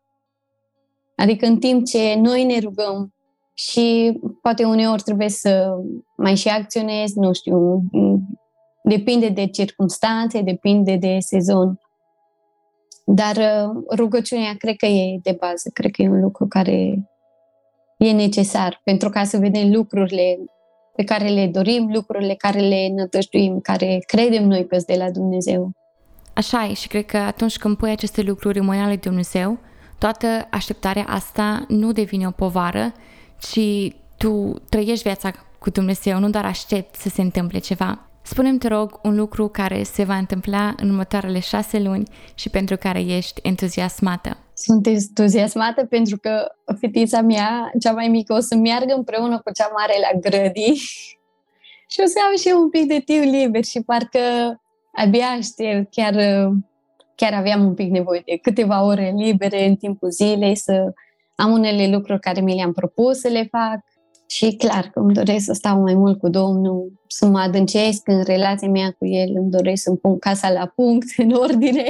Adică 1.17 1.47
în 1.47 1.59
timp 1.59 1.87
ce 1.87 2.15
noi 2.15 2.45
ne 2.45 2.59
rugăm 2.59 3.15
și 3.55 4.19
poate 4.43 4.65
uneori 4.65 5.03
trebuie 5.03 5.29
să 5.29 5.75
mai 6.17 6.35
și 6.35 6.49
acționez, 6.49 7.15
nu 7.15 7.33
știu, 7.33 7.83
depinde 8.83 9.29
de 9.29 9.47
circunstanțe, 9.47 10.41
depinde 10.41 10.97
de 10.97 11.17
sezon. 11.19 11.81
Dar 13.05 13.37
uh, 13.37 13.83
rugăciunea 13.97 14.55
cred 14.59 14.77
că 14.77 14.87
e 14.87 15.19
de 15.23 15.37
bază, 15.41 15.71
cred 15.73 15.91
că 15.91 16.03
e 16.03 16.09
un 16.09 16.21
lucru 16.21 16.47
care 16.47 17.09
e 17.97 18.13
necesar 18.13 18.81
pentru 18.85 19.09
ca 19.09 19.25
să 19.25 19.37
vedem 19.37 19.73
lucrurile 19.73 20.39
pe 20.97 21.05
care 21.05 21.29
le 21.29 21.47
dorim, 21.47 21.91
lucrurile 21.93 22.35
care 22.35 22.61
le 22.61 22.89
nătăștuim, 22.95 23.61
care 23.61 23.99
credem 24.07 24.47
noi 24.47 24.67
că 24.67 24.77
de 24.87 24.95
la 24.95 25.11
Dumnezeu. 25.11 25.71
Așa 26.35 26.65
e 26.65 26.75
și 26.75 26.89
cred 26.89 27.05
că 27.05 27.17
atunci 27.17 27.59
când 27.59 27.77
pui 27.77 27.91
aceste 27.91 28.23
lucruri 28.23 28.59
în 28.59 28.65
mâna 28.65 28.87
lui 28.87 28.97
Dumnezeu, 28.97 29.59
toată 29.99 30.27
așteptarea 30.51 31.05
asta 31.09 31.65
nu 31.69 31.93
devine 31.93 32.27
o 32.27 32.31
povară, 32.31 32.93
ci 33.41 33.93
tu 34.17 34.55
trăiești 34.69 35.03
viața 35.03 35.31
cu 35.59 35.71
Dumnezeu, 35.71 36.19
nu 36.19 36.31
doar 36.31 36.45
aștepți 36.45 37.03
să 37.03 37.09
se 37.09 37.23
întâmple 37.23 37.59
ceva. 37.59 38.12
Spunem 38.33 38.59
te 38.59 38.69
rog, 38.69 39.01
un 39.03 39.17
lucru 39.17 39.49
care 39.49 39.83
se 39.83 40.05
va 40.05 40.17
întâmpla 40.17 40.75
în 40.77 40.89
următoarele 40.89 41.41
șase 41.41 41.79
luni 41.79 42.09
și 42.35 42.51
pentru 42.51 42.77
care 42.77 43.01
ești 43.01 43.41
entuziasmată. 43.43 44.37
Sunt 44.55 44.87
entuziasmată 44.87 45.85
pentru 45.85 46.17
că 46.17 46.47
fetița 46.81 47.21
mea, 47.21 47.71
cea 47.81 47.93
mai 47.93 48.09
mică, 48.09 48.35
o 48.35 48.41
să 48.41 48.57
meargă 48.57 48.95
împreună 48.95 49.41
cu 49.45 49.51
cea 49.53 49.71
mare 49.77 49.93
la 50.01 50.19
grădi 50.19 50.75
și 51.93 52.01
o 52.03 52.07
să 52.07 52.19
am 52.29 52.37
și 52.37 52.49
eu 52.49 52.61
un 52.61 52.71
pic 52.71 52.89
de 52.89 52.99
timp 53.05 53.25
liber 53.25 53.65
și 53.65 53.81
parcă 53.81 54.19
abia 54.93 55.27
aștept, 55.27 55.91
chiar, 55.91 56.15
chiar 57.15 57.33
aveam 57.35 57.65
un 57.65 57.75
pic 57.75 57.91
nevoie 57.91 58.23
de 58.27 58.39
câteva 58.43 58.85
ore 58.85 59.13
libere 59.17 59.67
în 59.67 59.77
timpul 59.77 60.11
zilei 60.11 60.57
să 60.57 60.93
am 61.35 61.53
unele 61.53 61.95
lucruri 61.95 62.21
care 62.21 62.41
mi 62.41 62.55
le-am 62.55 62.73
propus 62.73 63.19
să 63.19 63.29
le 63.29 63.49
fac 63.51 63.81
și 64.35 64.57
clar 64.57 64.91
că 64.93 65.01
îmi 65.01 65.15
doresc 65.15 65.45
să 65.45 65.53
stau 65.53 65.81
mai 65.81 65.95
mult 65.95 66.19
cu 66.19 66.29
Domnul, 66.29 66.93
să 67.07 67.27
mă 67.27 67.39
adâncesc 67.39 68.09
în 68.09 68.23
relația 68.23 68.69
mea 68.69 68.95
cu 68.99 69.07
El, 69.07 69.37
îmi 69.37 69.51
doresc 69.51 69.83
să-mi 69.83 69.97
pun 69.97 70.19
casa 70.19 70.51
la 70.51 70.67
punct, 70.67 71.07
în 71.17 71.31
ordine. 71.31 71.85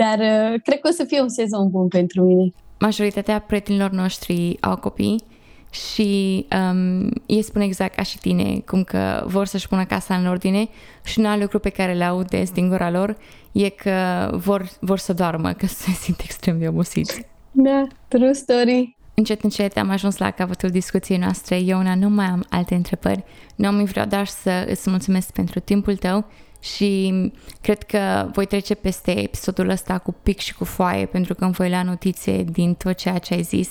Dar 0.00 0.18
uh, 0.18 0.60
cred 0.62 0.80
că 0.80 0.88
o 0.88 0.90
să 0.90 1.04
fie 1.04 1.20
un 1.20 1.28
sezon 1.28 1.70
bun 1.70 1.88
pentru 1.88 2.22
mine. 2.22 2.52
Majoritatea 2.78 3.38
prietenilor 3.40 3.90
noștri 3.90 4.56
au 4.60 4.76
copii 4.76 5.22
și 5.70 6.46
um, 6.70 7.10
ei 7.26 7.42
spun 7.42 7.60
exact 7.60 7.94
ca 7.94 8.02
și 8.02 8.18
tine, 8.18 8.62
cum 8.66 8.84
că 8.84 9.24
vor 9.26 9.46
să-și 9.46 9.68
pună 9.68 9.84
casa 9.84 10.14
în 10.16 10.26
ordine 10.26 10.68
și 11.04 11.18
un 11.18 11.24
alt 11.24 11.40
lucru 11.40 11.58
pe 11.58 11.70
care 11.70 11.92
le 11.92 12.04
aud 12.04 12.28
des 12.28 12.50
din 12.50 12.68
gura 12.68 12.90
lor 12.90 13.16
e 13.52 13.68
că 13.68 14.30
vor, 14.32 14.70
vor 14.80 14.98
să 14.98 15.12
doarmă, 15.12 15.52
că 15.52 15.66
se 15.66 15.90
simt 15.90 16.20
extrem 16.20 16.58
de 16.58 16.68
obosiți. 16.68 17.26
Da, 17.50 17.86
true 18.08 18.32
story. 18.32 18.98
Încet, 19.20 19.42
încet 19.42 19.76
am 19.76 19.90
ajuns 19.90 20.16
la 20.16 20.30
capătul 20.30 20.68
discuției 20.68 21.18
noastre. 21.18 21.56
Eu, 21.56 21.78
una, 21.78 21.94
nu 21.94 22.08
mai 22.08 22.24
am 22.24 22.44
alte 22.48 22.74
întrebări. 22.74 23.24
Nu 23.54 23.70
mi 23.70 23.84
vreau 23.84 24.06
doar 24.06 24.26
să 24.26 24.66
îți 24.68 24.90
mulțumesc 24.90 25.30
pentru 25.30 25.60
timpul 25.60 25.96
tău 25.96 26.24
și 26.60 27.14
cred 27.60 27.82
că 27.82 28.30
voi 28.32 28.46
trece 28.46 28.74
peste 28.74 29.22
episodul 29.22 29.68
ăsta 29.68 29.98
cu 29.98 30.14
pic 30.22 30.38
și 30.38 30.54
cu 30.54 30.64
foaie 30.64 31.06
pentru 31.06 31.34
că 31.34 31.44
îmi 31.44 31.52
voi 31.52 31.68
lua 31.68 31.82
notițe 31.82 32.44
din 32.50 32.74
tot 32.74 32.96
ceea 32.96 33.18
ce 33.18 33.34
ai 33.34 33.42
zis. 33.42 33.68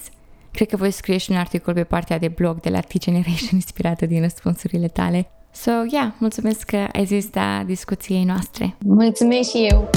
Cred 0.52 0.70
că 0.70 0.76
voi 0.76 0.92
scrie 0.92 1.18
și 1.18 1.32
un 1.32 1.38
articol 1.38 1.74
pe 1.74 1.84
partea 1.84 2.20
de 2.20 2.28
blog 2.28 2.60
de 2.60 2.70
la 2.70 2.80
T-Generation 2.80 3.50
inspirată 3.62 4.06
din 4.06 4.22
răspunsurile 4.22 4.88
tale. 4.88 5.30
So, 5.52 5.72
yeah, 5.92 6.12
mulțumesc 6.18 6.64
că 6.64 6.88
ai 6.94 7.06
zis 7.06 7.30
da 7.30 7.64
discuției 7.66 8.24
noastre. 8.24 8.76
Mulțumesc 8.80 9.50
și 9.50 9.68
eu! 9.70 9.90